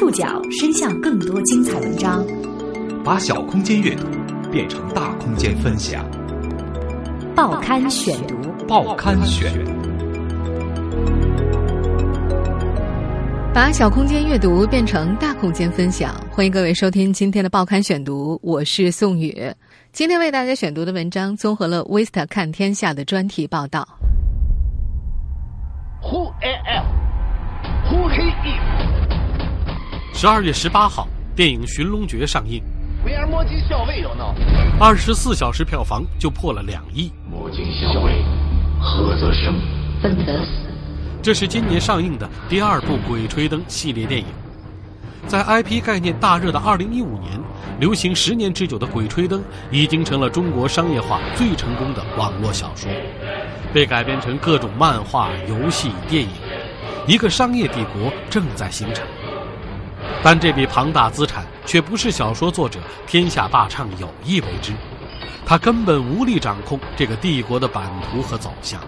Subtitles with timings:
[0.00, 2.24] 触角伸向更多精彩文章，
[3.04, 4.06] 把小空间阅读
[4.50, 6.02] 变成大空间分享。
[7.36, 8.34] 报刊选读，
[8.66, 9.52] 报刊选，
[13.52, 16.14] 把小空间阅读变成大空间分享。
[16.30, 19.52] 欢迎各位收听今天的报刊选读，我是宋宇。
[19.92, 23.86] 今天为大家选读的文章综合了《Vista 看天下》的专题报道。
[26.00, 26.86] Who am?
[27.90, 28.79] Who he is?
[30.12, 32.62] 十二月十八号，电影《寻龙诀》上映，
[33.06, 34.34] 威尔摩金校尉要闹，
[34.78, 37.10] 二十四小时票房就破了两亿。
[37.30, 38.22] 魔镜校尉，
[38.78, 39.54] 何则生，
[40.02, 40.50] 分则死。
[41.22, 44.26] 这是今年上映的第二部《鬼吹灯》系列电影。
[45.26, 47.40] 在 IP 概念大热的二零一五年，
[47.78, 52.90] 流行十年之久的《鬼吹灯》已经成了中国商业化最成功的网络小说，
[53.72, 56.30] 被改编成各种漫画、游戏、电影，
[57.06, 59.06] 一个商业帝国正在形成。
[60.22, 64.72] 但这笔庞大资产却不是小说作者天下霸唱有意为之，
[65.46, 68.80] 他根本无力掌控这个帝国的版图和走向。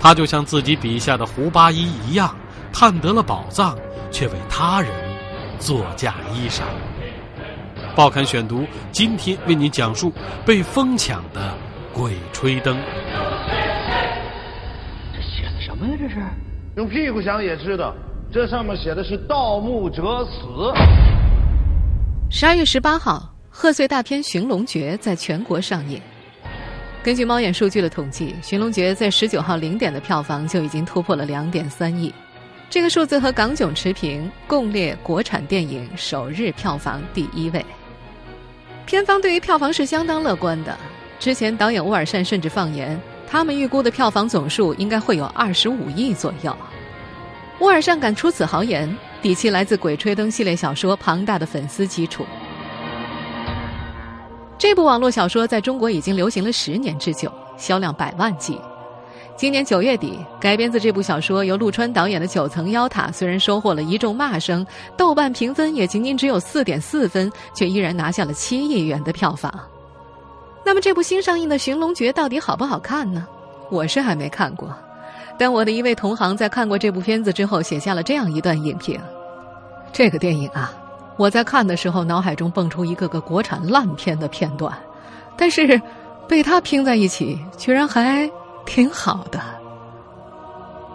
[0.00, 2.36] 他就像自己笔下的胡八一一样，
[2.72, 3.78] 探得了宝藏，
[4.10, 4.90] 却为他人
[5.58, 6.62] 作嫁衣裳。
[7.94, 10.12] 报刊选读今天为您讲述
[10.44, 11.54] 被疯抢的
[11.92, 12.76] 鬼吹灯。
[15.14, 15.94] 这写的什么呀？
[15.98, 16.16] 这是
[16.76, 17.94] 用屁股想也知道，
[18.34, 20.74] 这上面写的是“盗墓者死
[22.28, 26.02] 十二月十八号，贺岁大片《寻龙诀》在全国上映。
[27.00, 32.12] 根据猫眼数据的统计，《寻龙诀》在十九号零点的票房就已经突破了两点三亿，
[32.68, 37.64] 这个数字和《港囧》持平，共列国产电影首日票房第一位。
[38.84, 40.76] 片方对于票房是相当乐观的，
[41.20, 46.52] 之前导演乌尔善甚至放言，他们预估的票房总数应该会有二十五亿左右。
[47.60, 52.26] 乌尔善敢出此豪言，底气来自《鬼吹灯》系列小说庞大的粉丝基础。
[54.58, 58.60] 这部网络小说在中国已经流行了十年之久，销量百万计。
[59.36, 64.66] 今年九月底，改编自这部小说由陆川导演的《九层妖塔》虽然收获了一众骂声，
[64.96, 69.52] 豆瓣评分也仅仅只有四点四分，却依然拿下了七亿元的票房。
[70.64, 73.26] 那么，这部新上映的《寻龙诀》到底好不好看呢？
[73.70, 74.72] 我是还没看过，
[75.36, 79.00] 但我的一位同行在看过这部片子之后，写下了这样一段影评：
[79.92, 80.72] 这个电影啊。
[81.16, 84.72] 我在看的时候，脑海中蹦出一个个国产烂片的片段，
[85.36, 85.80] 但是
[86.26, 88.28] 被他拼在一起，居然还
[88.66, 89.40] 挺好的。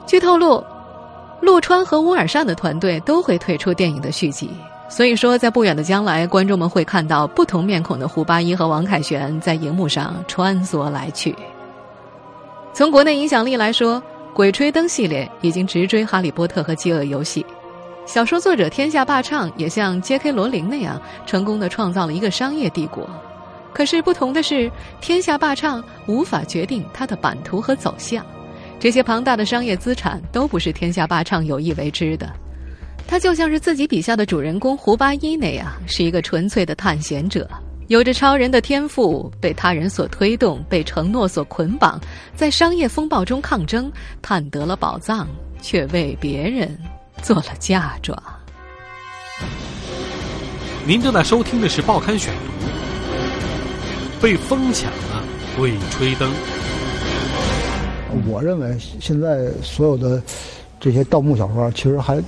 [0.06, 0.62] 据透露，
[1.40, 4.50] 陆川和乌尔善的团队都会推出电影的续集，
[4.90, 11.34] 所以说在不远的将来，观众们会看到不同面孔的胡八一和王凯旋在荧幕上穿梭来去。
[12.74, 14.02] 从国内影响力来说，
[14.34, 17.44] 《鬼吹灯》系列已经直追《哈利波特》和《饥饿游戏》。
[18.06, 20.32] 小说作者天下霸唱也像 J.K.
[20.32, 23.08] 罗琳那样成功的创造了一个商业帝国，
[23.74, 28.26] 可是不同的是，天下霸唱无法决定它的版图和走向，
[28.80, 32.32] 这些庞大的商业资产都不是天下霸唱有意为之的，
[33.06, 37.48] 他就像是自己笔下的主人公胡八一那样，是一个纯粹的探险者，
[37.90, 42.00] 有着超人的天赋，被他人所推动，被承诺所捆绑，
[42.36, 43.92] 在商业风暴中抗争，
[44.22, 45.28] 探得了宝藏，
[45.60, 46.78] 却为别人。
[47.24, 48.16] 做了嫁妆。
[50.86, 52.68] 您正在收听的是《报刊选读》。
[54.22, 55.24] 被疯抢了
[55.58, 56.32] 《鬼吹灯》。
[58.28, 60.22] 我认为现在所有的
[60.80, 62.24] 这些盗墓小说，其实还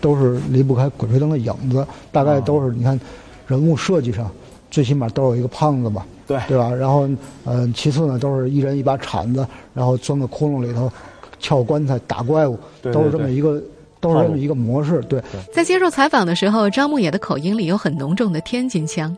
[0.00, 1.86] 都是离不开《鬼吹灯》的影子。
[2.10, 2.98] 大概都是你看
[3.46, 4.28] 人物设计上，
[4.70, 6.70] 最起码都有一个胖子吧，对对吧？
[6.74, 7.08] 然后
[7.44, 10.90] 嗯，其次呢，都是一人一把铲子，然后钻个窟窿里头
[11.38, 13.62] 撬棺材打怪物，都是这么一个。
[14.00, 15.20] 都是这么一个模式，对。
[15.52, 19.16] 在接受采访的时候，张牧野的口音里有很浓重的天津腔，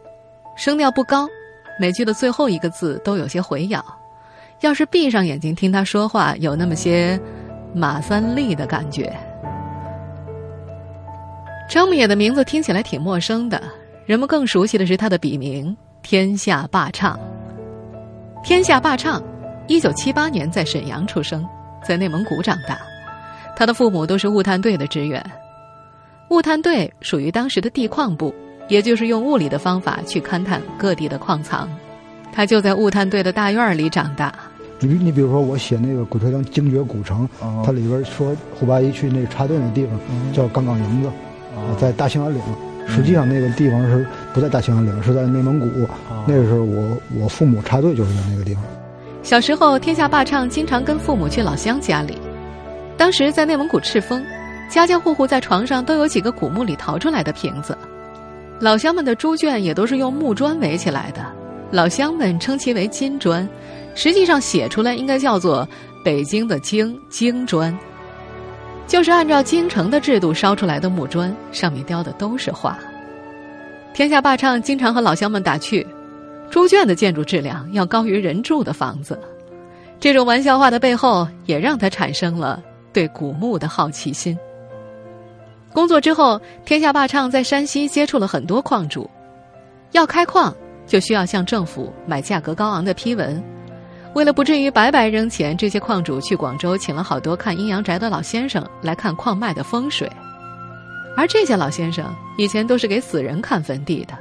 [0.56, 1.28] 声调不高，
[1.78, 3.84] 每句的最后一个字都有些回咬。
[4.62, 7.20] 要是闭上眼睛听他说话，有那么些
[7.74, 9.14] 马三立的感觉。
[11.68, 13.62] 张牧野的名字听起来挺陌生的，
[14.10, 17.16] 人们更熟悉的是他的笔名“天下霸唱”。
[18.42, 19.22] 天下霸唱，
[19.68, 21.46] 一九七八年在沈阳出生，
[21.86, 22.76] 在内蒙古长大。
[23.54, 25.24] 他的父母都是物探队的职员，
[26.30, 28.34] 物探队属于当时的地矿部，
[28.68, 31.68] 也就是用物理的方法去勘探各地的矿藏。
[32.32, 34.34] 他就在物探队的大院里长大。
[34.80, 37.28] 你你比如说，我写那个《鬼吹灯》精绝古城，
[37.64, 39.96] 它里边说胡八一去那插队那地方
[40.32, 41.10] 叫杠杠营子，
[41.78, 42.40] 在大兴安岭。
[42.90, 44.04] 实际上那个地方是
[44.34, 45.88] 不在大兴安岭，是在内蒙古。
[46.26, 48.62] 那个时候我我父母插队就是在那个地方。
[49.22, 52.18] 小时候，天下霸唱经常跟父母去老乡家里。
[52.96, 54.24] 当时在内蒙古赤峰，
[54.68, 57.76] 家家户户在床上都有几个古墓里淘出来的瓶子。
[58.58, 61.24] 老乡们的猪圈也都是用木砖围起来的，
[61.70, 63.48] 老乡们称其为金砖，
[63.94, 65.66] 实际上写出来应该叫做
[66.04, 67.76] 北京的京京砖。
[68.90, 72.76] 就是按照京城的制度烧出来的木砖，上面雕的都是画。
[73.94, 75.86] 天下霸唱经常和老乡们打趣
[76.50, 79.16] ：“猪圈的建筑质量要高于人住的房子。”
[80.00, 82.60] 这种玩笑话的背后，也让他产生了
[82.92, 84.36] 对古墓的好奇心。
[85.72, 89.08] 工作之后，天下霸唱在山西接触了很多矿主，
[89.92, 90.52] 要开矿
[90.84, 93.40] 就需要向政府买价格高昂的批文。
[94.12, 100.10] 为了不至于白白扔钱，这些矿主去广州请了好多看阴阳宅的老先生来看矿脉的风水。
[101.16, 104.14] 而这些老先生以前都是给死人看坟地的，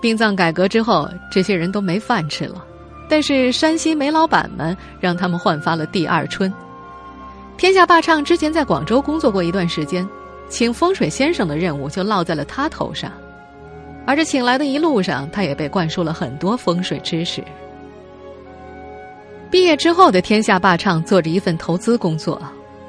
[0.00, 2.64] 殡葬改革之后，这些人都没饭吃了。
[3.08, 6.52] 但是山西煤老板们让他们焕发了第二春。
[7.56, 10.08] 天下霸唱之前在广州工作过一段时间，
[10.48, 13.10] 请风水先生的任务就落在了他头上。
[14.06, 17.42] 而这请来的一路上，他也被灌输了很多风水知识。
[19.52, 22.40] 毕业之后的天下霸唱做着一份投资工作，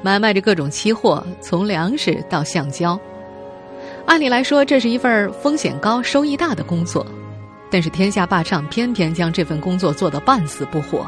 [0.01, 2.98] 买卖着各种期货，从粮食到橡胶。
[4.06, 7.06] 按理来说，这是一份风险高、收益大的工作，
[7.69, 11.06] 但是天下霸唱偏偏将这份工作做得半死不活。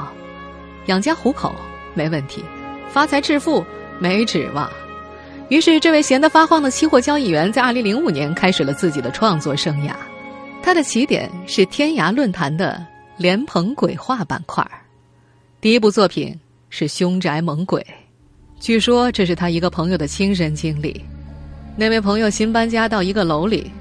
[0.88, 1.56] 养家糊口
[1.94, 2.44] 没问题，
[2.90, 3.66] 发财致富
[3.98, 4.69] 没指望。
[5.48, 9.94] 于是，这位闲得发慌的期货交易员在2005年开始了自己的创作生涯。
[10.62, 12.86] 他的起点是天涯论坛的
[13.16, 14.69] 莲蓬鬼话板块。
[15.62, 16.38] 第一部作品
[16.69, 17.81] 是《凶宅猛鬼》，
[18.60, 21.04] 据说这是他一个朋友的亲身经历。
[21.75, 23.72] 那位朋友新搬家到一个楼里，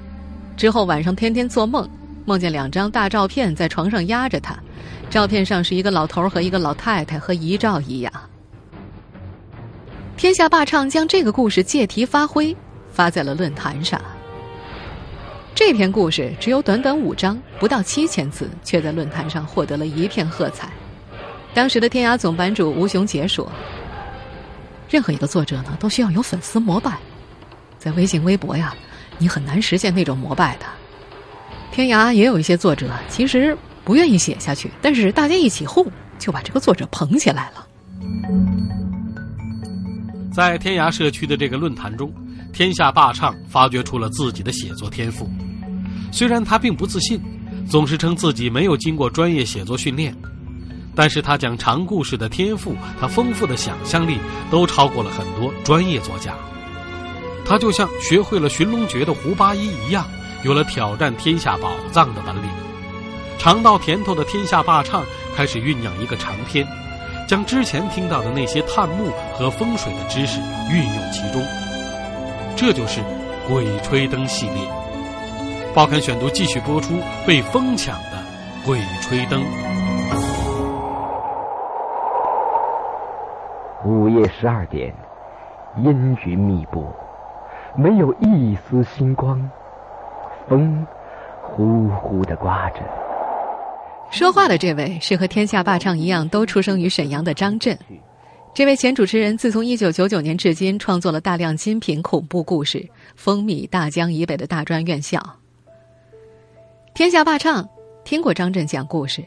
[0.57, 1.87] 之后晚上天天做梦，
[2.25, 4.57] 梦见两张大照片在床上压着他，
[5.09, 8.11] 照片上是一个老头和一个老太太，和遗照一样。
[10.17, 12.55] 天下霸唱将这个故事借题发挥，
[12.89, 14.01] 发在了论坛上。
[15.53, 20.69] 这篇故事只有短短五章，不到七千字，却在论坛上获得了一片喝彩。
[21.55, 23.49] 当时的天涯总版主吴雄杰说
[24.91, 26.99] ：“任何一个作者呢，都需要有粉丝膜拜，
[27.79, 28.75] 在微信、微博呀，
[29.17, 30.65] 你很难实现那种膜拜的。
[31.71, 37.65] 天涯也有一些作者，其实不愿意写下去，但是大家一起哄，就把这个作者捧起来了。”
[40.35, 42.13] 在天涯社区的这个论坛中，
[42.51, 45.29] 天下霸唱发掘出了自己的写作天赋。
[46.11, 47.21] 虽然他并不自信，
[47.65, 50.13] 总是称自己没有经过专业写作训练。
[50.95, 54.17] 但是他讲长故事的天赋，他丰富的想象力
[54.49, 56.33] 都超过了很多专业作家。
[57.45, 60.05] 他就像学会了寻龙诀的胡八一一样，
[60.43, 62.49] 有了挑战天下宝藏的本领。
[63.37, 65.03] 尝到甜头的天下霸唱
[65.35, 66.65] 开始酝酿一个长篇，
[67.27, 70.39] 将之前听到的那些探墓和风水的知识
[70.71, 71.45] 运用其中。
[72.55, 73.01] 这就是
[73.47, 74.67] 《鬼吹灯》系列。
[75.75, 78.23] 报刊选读继续播出被疯抢的
[78.65, 79.43] 《鬼吹灯》。
[83.85, 84.91] 午夜十二点，
[85.77, 86.87] 阴云密布，
[87.77, 89.47] 没有一丝星光，
[90.49, 90.83] 风
[91.43, 92.79] 呼呼的刮着。
[94.09, 97.77] 说话的这位是和天下霸唱一样都出生于沈阳的张震。
[98.55, 105.21] 这位前主持人自从一九九九年至今，创作了大量精品恐怖故事，风靡大江以北的大专院校。
[106.95, 107.69] 天下霸唱
[108.03, 109.23] 听过张震讲故事，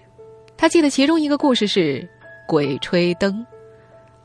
[0.57, 2.03] 他记得其中一个故事是
[2.49, 3.33] 《鬼吹灯》。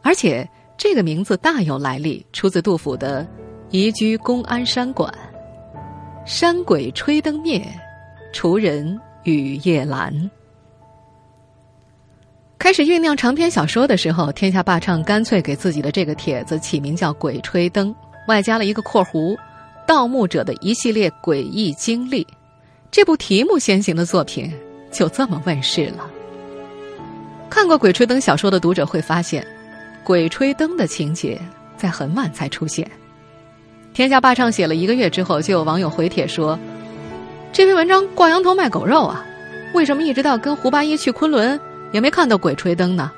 [0.03, 3.23] 而且这个名字大有来历，出自杜甫的
[3.71, 5.11] 《移居公安山馆》
[6.27, 7.65] ：“山鬼吹灯灭，
[8.33, 10.29] 除人雨夜阑。”
[12.59, 17.93] 开始酝酿长篇小说的时候，天下霸唱干脆给自己的这个帖子起名叫《鬼吹灯》，
[18.27, 19.37] 外加了一个括弧
[19.87, 22.27] ：“盗墓者的一系列诡异经历。”
[22.91, 24.53] 这部题目先行的作品
[24.91, 26.09] 就这么问世了。
[27.49, 29.45] 看过《鬼吹灯》小说的读者会发现。
[30.03, 31.39] 鬼吹灯的情节
[31.77, 32.89] 在很晚才出现。
[33.93, 36.57] 天下霸唱写了一个月之后，就有网友回帖说
[37.53, 39.23] ：“这篇文章挂羊头卖狗肉啊！
[39.73, 41.59] 为什么一直到跟胡八一去昆仑
[41.91, 43.11] 也没看到鬼吹灯呢？”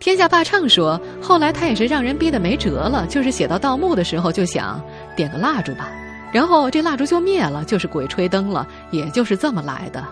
[0.00, 4.82] 天下霸唱说：“后来他也是让人逼得没辙了，就是写到盗墓的时候就想
[5.16, 5.90] 点个蜡烛吧，
[6.32, 10.04] 然后这蜡烛就灭了，就是鬼吹灯了，也就是这么来的。”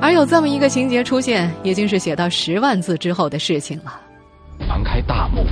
[0.00, 4.00] 而有这么一个情节出现，已经是写到十万字之后的事情了。
[4.68, 5.44] 盘开大墓，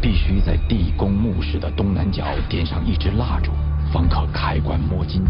[0.00, 3.50] 必须在地宫墓室的东南角点上一支蜡烛，
[3.92, 5.22] 方可开棺摸金。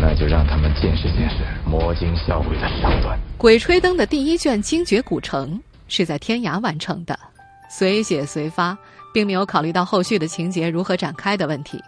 [0.00, 3.16] 那就让他们见识见识摸金校尉的手段。
[3.36, 7.18] 《鬼吹灯》的第一卷精绝古城是在天涯完成的，
[7.70, 8.76] 随写随发，
[9.14, 11.80] 并没有考虑到后续的情节如何展开的问题。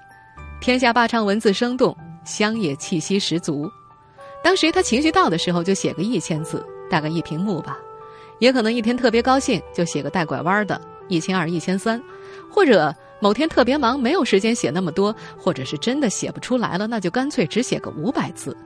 [0.61, 1.97] 天下霸唱文字生动，
[2.31, 3.69] 乡野气息十足。
[4.43, 7.77] 当时他情绪到的时候，就写个一千字，大概一屏幕吧。
[8.39, 12.01] 也可能一天特别高兴，就写个带拐弯的，一千二、一千三，
[12.49, 18.57] 或者某天特别忙，没有时间写那么多，或者是真的写不出来了，那就干脆只写个五百字。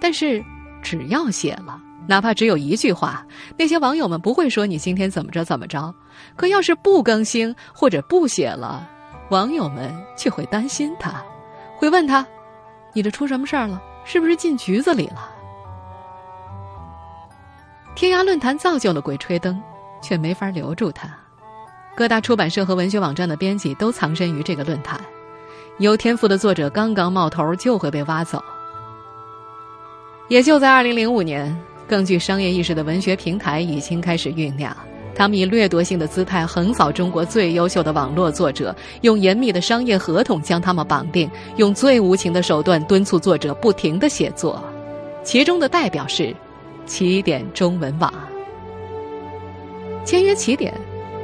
[0.00, 0.42] 但是，
[0.82, 1.80] 只要写了。
[2.06, 5.94] 哪怕只有一句话，那些网友们不会说你今天怎么着怎么着。
[6.36, 8.86] 可要是不更新或者不写了，
[9.30, 11.24] 网友们却会担心他，
[11.78, 12.26] 会问他
[12.94, 13.82] ：“你这出什么事儿了？
[14.06, 15.30] 是不是进局子里了？”
[17.94, 19.54] 天涯论坛造就了《鬼吹灯》，
[20.02, 21.08] 却没法留住他。
[21.94, 24.98] 各大出版社和文学网站的编辑都藏身于这个论坛，
[25.78, 28.42] 有天赋的作者刚刚冒头就会被挖走。
[30.28, 31.54] 也就在二零零五年。
[31.86, 34.74] 更具商业意识的文学平台已经开始酝酿，
[35.14, 44.62] 他们以掠夺性的姿态横扫中国最优秀的网络作者，用严密的商业合同将他们绑定，用最无情的手段敦促作者不停的写作。
[45.22, 46.34] 其中的代表是
[46.84, 48.12] 起点中文网。
[50.04, 50.74] 签约起点，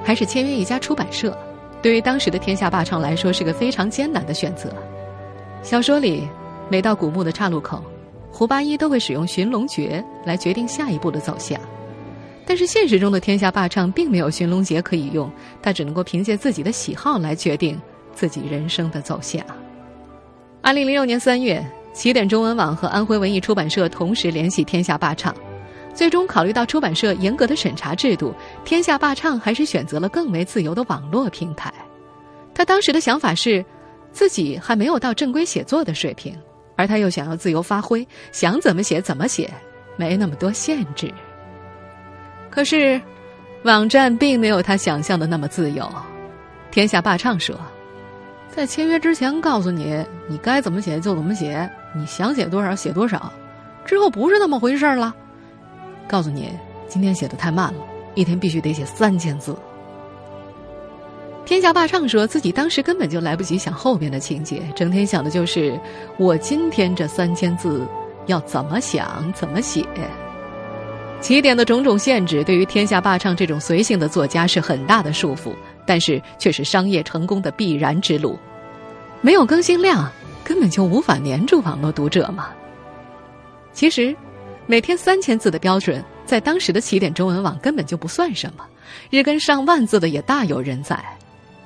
[0.05, 1.37] 还是签约一家出版社？
[1.83, 4.73] 对于当时的天下霸唱来说，是个非常艰难的选择。
[5.63, 6.27] 小说里，
[6.71, 7.83] 每到古墓的岔路口。
[8.33, 11.61] 胡八一都会使用寻龙诀来决定下一步的走向，
[12.47, 15.31] 但是现实中的天下霸唱并没有寻龙诀可以用，
[15.63, 17.81] 他只能够凭借自己的喜好来决定
[18.15, 19.45] 自己人生的走向。
[20.61, 25.35] 二零零六年三月，起点中文网和安徽文艺出版社同时联系天下霸唱，
[25.95, 31.73] 最终考虑到出版社严格的审查制度，天下霸唱还是选择了更为自由的网络平台。
[32.55, 33.65] 他当时的想法是，
[34.13, 36.37] 自己还没有到正规写作的水平。
[36.77, 39.53] 而他又想要自由发挥，想怎么写怎么写，
[39.97, 41.13] 没那么多限制。
[42.51, 43.01] 可是，
[43.63, 45.89] 网站并没有他想象的那么自由。
[46.71, 47.57] 天下霸唱说，
[48.49, 53.33] 在签约之前告诉你，你该怎么写就怎么写，你想写多少写多少。
[53.85, 55.15] 之后不是那么回事了，
[56.09, 56.53] 告诉你，
[56.89, 57.81] 今天写的太慢了，
[58.15, 59.57] 一天必须得写三千字。
[61.45, 65.79] 天下霸唱说自己当时根本就来不及想后边的情节，整天想的就是
[66.17, 67.87] 我今天这三千字
[68.27, 69.85] 要怎么想怎么写。
[71.21, 75.55] 起点的种种限制对于天下霸唱这种随性的作家是很大的束缚，
[75.87, 78.39] 但是却是商业成功的必然之路。
[79.21, 80.11] 没有更新量，
[80.43, 82.49] 根本就无法黏住网络读者嘛。
[83.73, 84.17] 其实，
[84.67, 88.65] 每天三千字的标准，在当时的起点中文网根本就不算什么，
[89.11, 90.99] 日更上万字的也大有人在。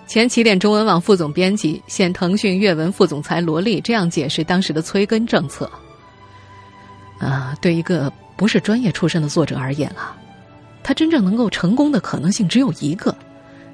[0.07, 5.71] 前起点中文网副总编辑、现腾讯阅文副总裁罗丽这样解释当时的催更政策：
[7.21, 10.17] 啊，对一个不是专业出身的作者而言啊，
[10.83, 13.15] 他真正能够成功的可能性只有一个，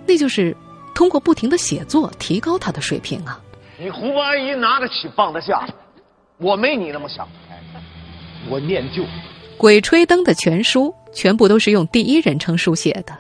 [0.06, 0.56] 那就是
[0.94, 3.40] 通过不停的写作提高他的水平啊。
[3.78, 5.66] 你胡八一拿得起放得下，
[6.38, 7.26] 我没你那么想。
[8.50, 9.02] 我念旧，
[9.56, 13.16] 《鬼吹灯》的全书全部都是用第一人称书写的，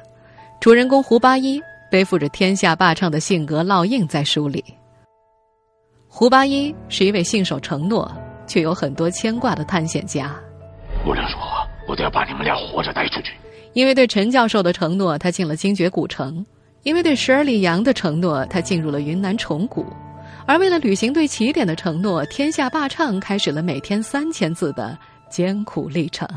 [0.60, 1.60] 主人公胡八一。
[1.90, 4.64] 背负着天下霸唱的性格烙印在书里。
[6.06, 8.08] 胡八一是一位信守承诺
[8.46, 10.40] 却有很多牵挂的探险家。
[11.06, 13.32] 无论如何，我都要把你们俩活着带出去。
[13.72, 16.44] 因为对陈教授的承诺，他进了精绝古城；
[16.82, 19.84] 因为对十二里洋的承诺，他进入了云南虫谷；
[20.46, 24.98] 而为了履行对起点的承诺，天下霸唱开始了每天三千字的
[25.30, 26.28] 艰苦历程。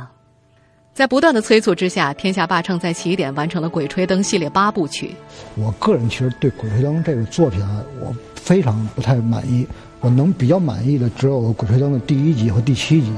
[0.94, 5.16] 在不断的催促之下，天下霸唱在起点完成了《鬼吹灯》系列八部曲。
[5.56, 9.68] 我个人其实对《鬼吹灯》这个作品啊，我非常不太满意。
[10.02, 13.12] 我能比较满意的只有《鬼吹灯》的第一集和第七集，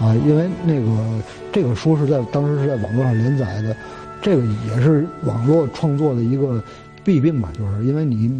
[0.00, 1.22] 啊，因为那个
[1.52, 3.76] 这个书是在当时是在网络上连载的，
[4.20, 6.62] 这个也是网络创作的一个
[7.02, 8.30] 弊病吧，就是因为你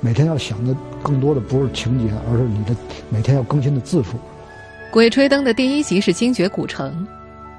[0.00, 2.76] 每天要想的更多的不是情节，而是你的
[3.08, 4.12] 每天要更新的字数。
[4.90, 7.06] 《鬼吹灯》的第一集是精绝古城。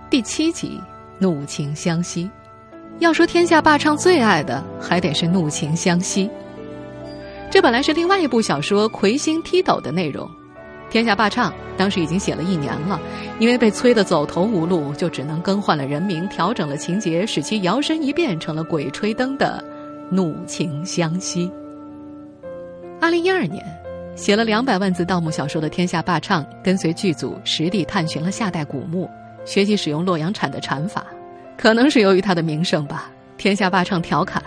[0.10, 0.82] 第七集，
[1.20, 2.30] 怒晴湘西。
[2.98, 6.30] 要说天下霸唱最爱的，还得是怒晴湘西。
[7.50, 10.30] 这本来是另外一部小说《魁星踢斗》的内容。
[10.90, 13.00] 天下霸唱当时已经写了一年了，
[13.40, 19.64] 因为被催得走投无路，就只能更换了人名，调整了情节，使其摇身一变成了《鬼吹灯》的
[20.12, 21.50] 怒晴湘西。
[23.00, 23.66] 二零一二年，
[24.14, 29.10] 写了两百万字盗墓小说的天下霸唱，跟随剧组实地探寻了夏代古墓。
[29.46, 31.06] 学习使用洛阳铲的铲法，
[31.58, 33.10] 可能是由于他的名声吧。
[33.38, 34.44] 天下霸唱调侃：“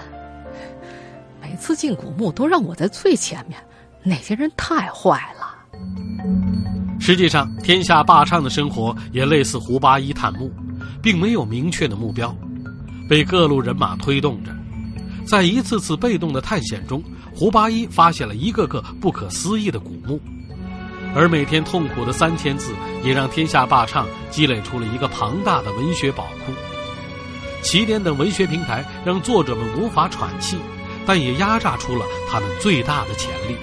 [1.40, 3.58] 每次进古墓都让我在最前面，
[4.02, 5.48] 那些人太坏了。”
[7.04, 10.48] 实际上，天下霸唱的生活也类似胡八一探墓，
[11.02, 12.32] 并没有明确的目标，
[13.08, 14.52] 被各路人马推动着。
[15.26, 17.02] 在一次次被动的探险中，
[17.34, 20.20] 胡八一发现了一个个不可思议的古墓，
[21.12, 26.52] 而每天痛苦的三千字也让天下霸唱积累出了一个庞大的文学宝库。
[27.62, 30.56] 起点等文学平台让作者们无法喘气，
[31.04, 33.56] 但也压榨出了他们最大的潜力，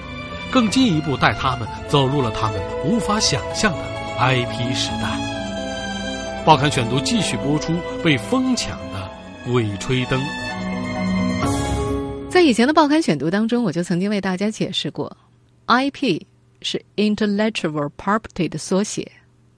[0.50, 3.78] 更进一步带他们走入了他们无法想象的
[4.18, 6.44] IP 时代。
[6.44, 9.10] 报刊选读继续播出被疯抢的
[9.52, 10.20] 《鬼吹灯》。
[12.30, 15.16] 在以前的报刊选读当中，我就曾经为大家解释过
[15.66, 16.22] ，IP
[16.62, 19.10] 是 Intellectual Property 的缩写，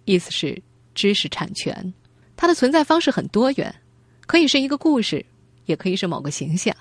[0.05, 0.63] 意思是
[0.95, 1.95] 知识产权。
[2.37, 3.75] 它的存在方式很多元。
[4.27, 5.27] 可以是一个故事，
[5.67, 6.75] 也可以是某个形象。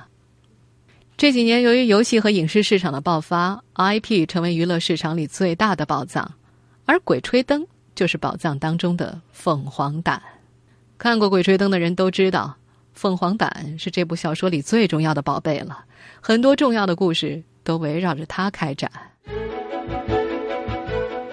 [1.17, 6.33] 这几年，由于游戏和影视市场的爆发，IP 成为娱乐市场里最大的宝藏，
[6.85, 7.61] 而《鬼吹灯》
[7.93, 10.21] 就是宝藏当中的凤凰胆。
[10.97, 12.55] 看过《鬼吹灯》的人都知道，
[12.93, 15.85] 凤凰胆是这部小说里最重要的宝贝了，
[16.19, 18.91] 很多重要的故事都围绕着它开展。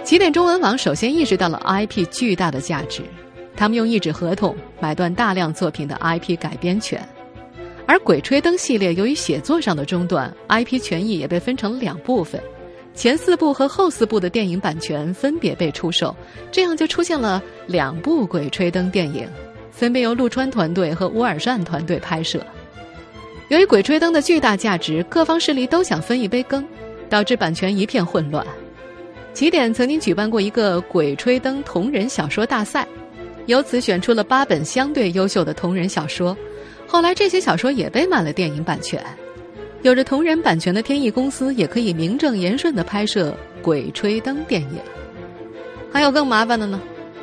[0.04, 3.02] 起点中文网首先意识到了 IP 巨大的价值。
[3.56, 7.06] 他们用一纸合同买断大量作品的 IP 改编权，
[7.88, 12.38] 而《鬼吹灯》系列由于写作上的中断，IP 权益也被分成两部分，
[12.94, 16.14] 前四部和后四部的电影版权分别被出售，
[16.52, 19.26] 这样就出现了两部《鬼吹灯》电影，
[19.70, 22.44] 分别由陆川团队和乌尔善团队拍摄。
[23.48, 26.62] 由于《鬼吹灯》的巨大价值，各方势力都想分一杯羹，
[27.08, 28.46] 导致版权一片混乱。
[29.32, 32.86] 起点曾经举办过一个《鬼吹灯》同人小说大赛。
[33.46, 36.36] 由此选出了八本相对优秀的同人小说，
[36.88, 39.00] 后来这些小说也被买了电影版权。
[39.82, 43.30] 有着同人版权的天翼公司也可以名正言顺的拍摄
[43.62, 44.78] 《鬼吹灯》电影。
[45.92, 46.80] 还有更麻烦的呢，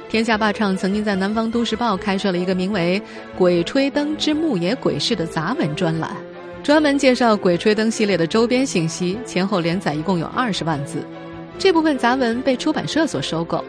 [0.08, 3.02] 天下霸唱曾经在《南方都市报》开设了一个名为
[3.38, 6.16] 《鬼吹灯之牧野鬼市》的杂文专栏，
[6.64, 11.00] 专门介绍《鬼吹灯》系列的周边信息，前后连载一共有二十万字。
[11.58, 13.64] 这部分杂文被出版社所收购。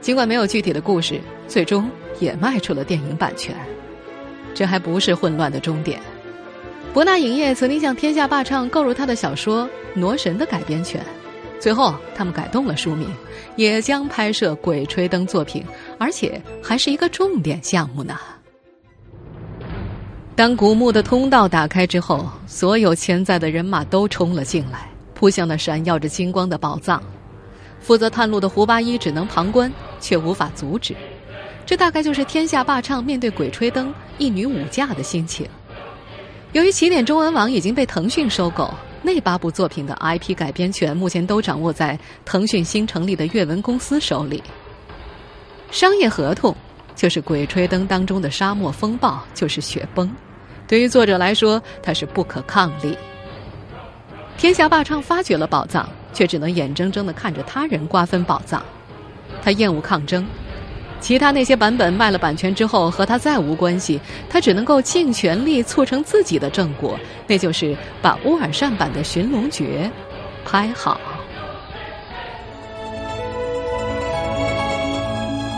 [0.00, 3.54] 尽管没有具体的故事，最终也卖出了电影版权。
[4.56, 6.00] 这还不是混乱的终点。
[6.94, 9.64] 博纳影业曾经向天下霸唱购入他的小说
[9.94, 11.04] 《挪神》的改编权，
[11.60, 13.06] 最后他们改动了书名，
[13.56, 15.62] 也将拍摄《鬼吹灯》作品，
[15.98, 18.18] 而且还是一个重点项目呢。
[20.34, 27.02] 当古墓的通道打开之后，所有潜在的人马都冲了进来，扑向那闪耀着金光的宝藏。
[27.78, 30.96] 负责探路的胡八一只能旁观，却无法阻止。
[31.66, 35.46] 这大概就是天下霸唱面对《鬼吹灯》一女五嫁的心情。
[36.52, 44.42] 由于起点中文网已经被腾讯收购，那八部作品的 IP 改编权目前都掌握在腾讯新成立的阅文公司手里。
[45.70, 46.56] 商业合同
[46.94, 50.10] 就是《鬼吹灯》当中的沙漠风暴，就是雪崩。
[50.68, 52.96] 对于作者来说，它是不可抗力。
[54.38, 55.88] 天下霸唱发掘了宝藏。
[56.16, 58.62] 却只能眼睁睁地看着他人瓜分宝藏，
[59.42, 60.26] 他厌恶抗争，
[61.00, 69.90] 其他那些版本卖了版权之后和他再无关系，他只能够尽全力促成自己的正果，那就是把乌尔善版的《寻龙诀》
[70.50, 71.00] 拍好。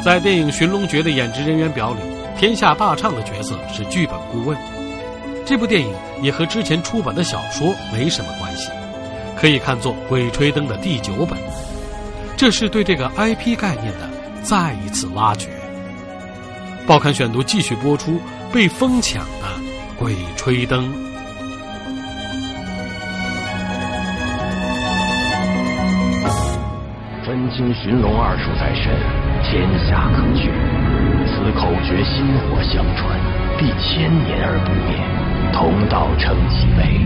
[0.05, 2.01] 在电影《寻龙诀》的演职人员表里，
[2.39, 4.57] 天下霸唱的角色是剧本顾问。
[5.45, 8.71] 这部电影也和之前出版的小说没什么关系。
[9.37, 11.39] 可以看作《鬼吹灯》的第九本，
[12.37, 14.09] 这是对这个 IP 概念的
[14.49, 15.51] 再一次挖掘。
[16.87, 18.19] 报刊选读继续播出
[18.51, 19.47] 被疯抢的
[19.99, 20.89] 《鬼吹灯》。
[27.27, 28.91] 分清寻龙二术在身，
[29.45, 30.51] 天下可绝。
[31.27, 33.21] 此口诀薪火相传，
[33.59, 34.97] 必千年而不灭。
[35.53, 37.05] 同道称其为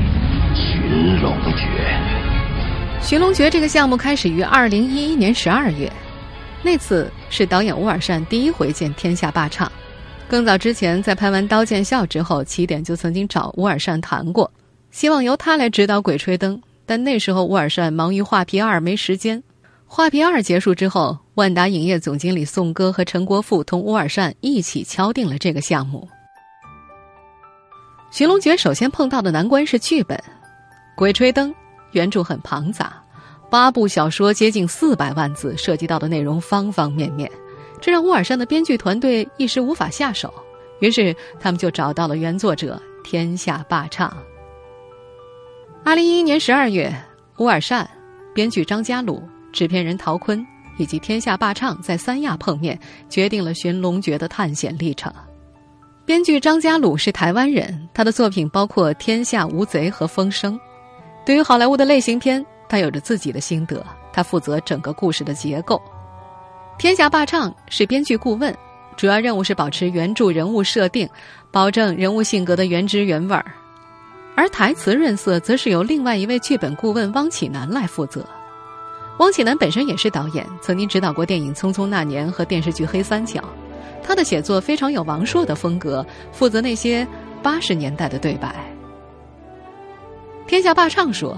[0.54, 1.66] 寻龙诀。
[3.04, 5.92] 《寻龙诀》这个项目开始于二零一一年十二月，
[6.62, 9.70] 那次是导演乌尔善第一回见天下霸唱。
[10.28, 14.50] 更早之前，在拍完《刀剑笑》之后，起点就曾经找乌尔善谈过，
[14.90, 16.56] 希望由他来指导《鬼吹灯》。
[16.86, 19.38] 但那时候乌尔善忙于《画皮二》，没时间。
[19.86, 26.08] 《画皮二》结束之后，万达影业总经理宋歌和陈国富同乌尔善一起敲定了这个项目。
[28.16, 30.16] 《寻龙诀》首先碰到的难关是剧本，
[30.94, 31.50] 《鬼吹灯》。
[31.92, 33.01] 原著很庞杂，
[33.52, 37.30] 八部小说接近四百万字，涉及到的内容方方面面，
[37.82, 40.32] 这让乌尔善的编剧团队一时无法下手。
[40.80, 44.10] 于是他们就找到了原作者天下霸唱。
[45.84, 46.90] 二零一一年十二月，
[47.36, 47.86] 乌尔善、
[48.32, 50.42] 编剧张家鲁、制片人陶坤
[50.78, 55.12] 以及天下霸唱在三亚碰面，决定了《寻龙诀》的探险历程。
[56.06, 60.54] 编剧张家鲁是台湾人，他的作品包括《天下无贼》和《风声》。
[61.26, 65.76] 对于好莱坞的类型片，他有着自己的心得，他负责整个故事的结构。
[66.80, 68.56] 《天下霸唱》是编剧顾问，
[68.96, 71.06] 主要任务是保持原著人物设定，
[71.50, 73.44] 保证人物性格的原汁原味儿。
[74.34, 78.24] 而台词润色则是由另外一位剧本顾问汪启南来负责。
[79.18, 83.38] 汪启南本身也是导演，曾经指导过电影《匆匆那年》和电视剧《黑三角》。
[84.02, 87.06] 他的写作非常有王朔的风格，负责那些
[87.42, 88.56] 八十年代的对白。
[90.46, 91.36] 天下霸唱说，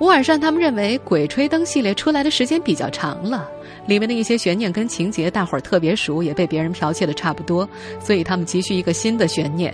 [0.00, 3.48] 乌尔善他们认为《鬼吹灯》系列出来的时间比较长了，
[3.86, 7.66] 里面的一些悬念跟情节大伙儿特别熟，也被别人剽窃的差不多，
[7.98, 9.72] 所以他们急需一个新的悬念。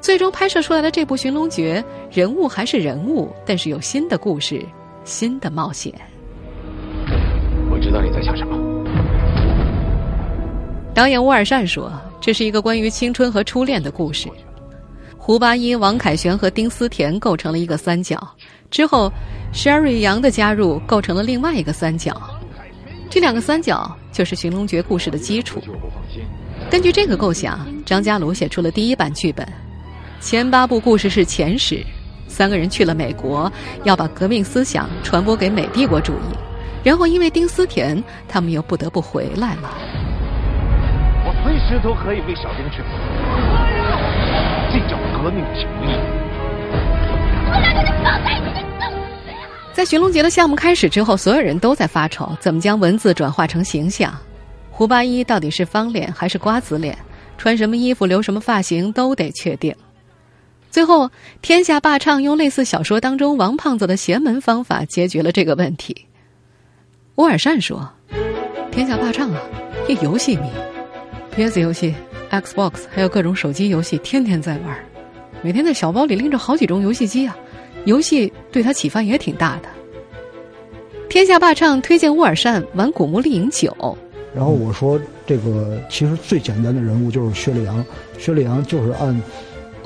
[0.00, 1.84] 最终拍摄出来的这部《寻龙诀》，
[2.16, 4.60] 人物还是人物，但是有新的故事，
[5.04, 5.92] 新的冒险。
[7.70, 8.56] 我知道你在想什么。
[10.92, 14.28] 导演乌尔善说：“这是一个关于青春和初恋的故事。
[15.16, 18.16] 胡八一、王凯旋和丁思甜构成了一个三角，
[18.70, 19.12] 之后
[19.52, 22.20] ，Sherry 杨的加入构成了另外一个三角。
[23.08, 25.62] 这两个三角就是《寻龙诀》故事的基础。
[26.70, 29.46] 根据这个构想，张家鲁写出了第一版剧本。”
[30.18, 31.84] 前八部故事是前史，
[32.26, 33.50] 三个人去了美国，
[33.84, 36.36] 要把革命思想传播给美帝国主义，
[36.82, 39.70] 然后因为丁思甜，他们又不得不回来了。
[41.24, 42.88] 我随时都可以为小丁去死，
[44.72, 46.15] 这叫革命情谊。
[49.72, 54.14] 在寻龙节的项目开始之后，所有人都在发愁怎么将文字转化成形象。
[54.70, 56.96] 胡八一到底是方脸还是瓜子脸？
[57.38, 59.74] 穿什么衣服、留什么发型都得确定。
[60.70, 61.10] 最后，
[61.42, 66.06] 天下霸唱用类似小说当中王胖子的邪门方法解决了这个问题。
[67.16, 67.86] 乌尔善说
[68.72, 69.40] ：“天下霸唱啊，
[69.88, 70.48] 一游戏迷
[71.34, 71.94] ，PS 游戏、
[72.30, 74.78] Xbox 还有各种手机游戏，天天在玩，
[75.42, 77.36] 每天在小包里拎着好几种游戏机啊，
[77.84, 79.68] 游戏对他启发也挺大的。”
[81.08, 83.74] 天下霸唱推荐乌尔善玩《古墓丽影九》，
[84.34, 87.84] 然后我说：“这个其实最简单的人物就是薛立阳，
[88.18, 89.14] 薛立阳就是按。”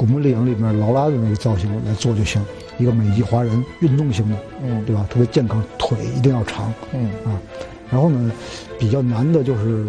[0.03, 2.43] 《古墓丽影》里面劳拉的那个造型来做就行，
[2.79, 5.07] 一个美籍华人，运动型的，嗯，对吧？
[5.11, 7.39] 特别健康，腿一定要长，嗯啊。
[7.91, 8.33] 然后呢，
[8.79, 9.85] 比较难的就是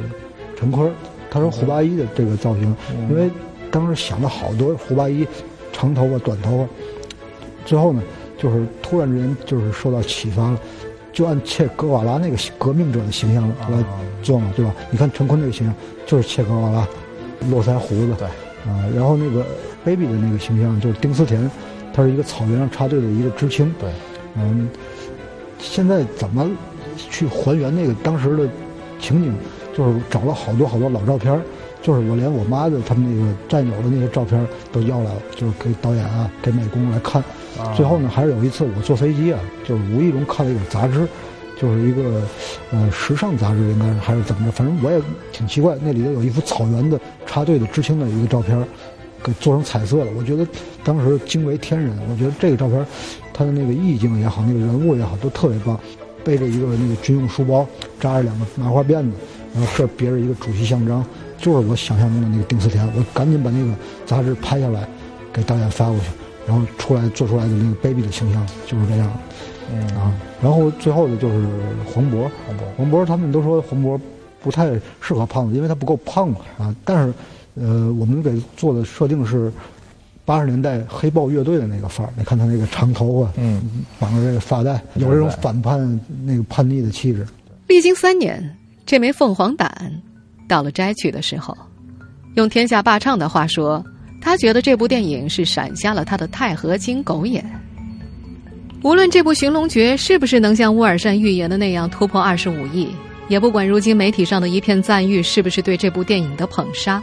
[0.57, 0.93] 陈坤，
[1.29, 2.75] 他说胡八一的这个造型，
[3.09, 3.31] 因为
[3.71, 5.25] 当时想了好多胡八一
[5.71, 6.67] 长头发、短头发，
[7.65, 8.01] 之后呢，
[8.37, 10.59] 就是突然之间就是受到启发了，
[11.13, 13.83] 就按切格瓦拉那个革命者的形象来
[14.21, 14.73] 做嘛，对吧？
[14.89, 16.87] 你看陈坤那个形象就是切格瓦拉，
[17.49, 18.27] 络腮胡子，对
[18.71, 19.45] 啊，然后那个。
[19.83, 21.49] baby 的那个形象就是丁思甜，
[21.91, 23.73] 他是一个草原上插队的一个知青。
[23.79, 23.89] 对，
[24.35, 24.69] 嗯，
[25.57, 26.47] 现在怎么
[26.95, 28.47] 去还原那个当时的
[28.99, 29.33] 情景？
[29.75, 31.41] 就是找了好多好多老照片，
[31.81, 37.23] 就是我连我妈的他们那个战友的那些照片都要来了，就是给导演啊、给美工来看。
[37.75, 41.07] 最后呢，还是有一次我坐飞机啊，就是无意中看了一本杂志，
[41.59, 42.21] 就是一个
[42.71, 48.65] 呃时尚杂志，应该是还是怎么着，反正我也挺奇怪，那里头有一幅草原的插队的知青的一个照片。
[49.23, 50.47] 给做成彩色了，我觉得
[50.83, 51.95] 当时惊为天人。
[52.09, 52.83] 我觉得这个照片，
[53.31, 55.79] 它的那个意境也好，那个人物也好，都特别棒。
[56.23, 57.63] 背着一个那个军用书包，
[57.99, 59.11] 扎着两个麻花辫子，
[59.53, 61.05] 然后这别着一个主席像章，
[61.41, 62.87] 就是我想象中的那个丁思甜。
[62.95, 63.73] 我赶紧把那个
[64.05, 64.87] 杂志拍下来，
[65.33, 66.05] 给导演发过去，
[66.47, 69.11] 然后出来做出来的那个 baby 的形象就是这样。
[69.73, 71.47] 嗯啊，然后最后的就是
[71.85, 73.99] 黄渤，黄渤，黄渤他们都说黄渤
[74.41, 77.13] 不太适合胖子，因为他不够胖嘛啊，但是。
[77.53, 79.51] 呃，我们给做的设定是
[80.23, 82.13] 八十年代黑豹乐队的那个范儿。
[82.17, 83.61] 你看他那个长头发，嗯，
[83.99, 87.27] 绑着这个发带，有这种反叛那个叛逆的气质。
[87.67, 89.91] 历经三年，这枚凤凰胆
[90.51, 91.57] 到了摘取的时候。
[92.35, 93.81] 用天下霸唱的话说，
[94.19, 97.43] 他觉得这部电影是闪瞎了他的钛合金狗眼。
[98.83, 102.89] 无论这部《寻龙诀》是不是能像乌尔善预言的那样突破二十五亿，
[103.29, 107.01] 也不管如今媒体上的一片赞誉是不是对这部电影的捧杀。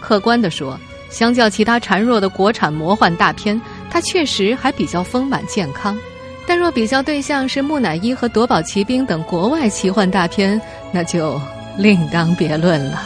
[0.00, 0.78] 客观的说，
[1.10, 3.60] 相较其他孱弱的国产魔幻大片，
[3.90, 5.98] 它确实还比较丰满健康。
[6.46, 10.60] 但若比较对象是木乃伊和夺宝奇兵等国外奇幻大片，
[10.92, 11.40] 那就
[11.78, 13.00] 另当别论了。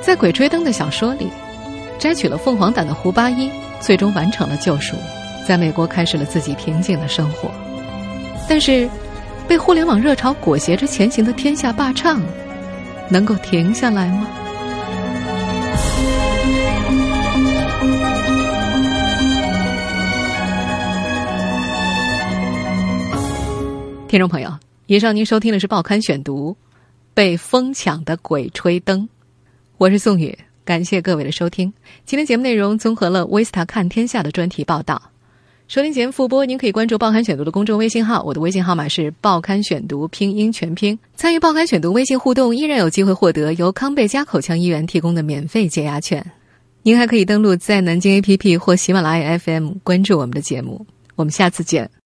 [0.00, 1.28] 在《鬼吹灯》的小说里，
[1.98, 4.96] 摘取了凤凰胆的胡八一最终完成了救赎，
[5.46, 7.50] 在美国开始了自己平静的生活。
[8.48, 8.88] 但是，
[9.48, 12.22] 被互联网热潮裹挟着前行的天下霸唱，
[13.08, 14.28] 能够停下来吗？
[24.06, 24.50] 听众朋友，
[24.86, 26.50] 以上您收听的是《报刊选读》，
[27.14, 29.00] 被疯抢的《鬼吹灯》，
[29.78, 31.72] 我是宋宇，感谢各位的收听。
[32.04, 35.00] 今天节目内容综合了《威斯塔看天下》的专题报道。
[35.68, 40.98] 收听节目复播，您可以关注《报刊选读》的公众微信号，我的微信号码是“报刊选读”拼音全拼。
[41.14, 46.28] 参与《报刊选读》微信互动，依然有机会获得由康贝佳口腔医院提供的免费解压券。
[46.82, 50.84] 您还可以登录在南京 APP 或喜马拉雅 FM 关注我们的节目。
[51.14, 51.88] 我们下次见。